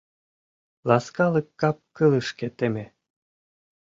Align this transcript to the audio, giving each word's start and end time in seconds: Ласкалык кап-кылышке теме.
Ласкалык 0.87 1.47
кап-кылышке 1.61 2.47
теме. 2.59 2.85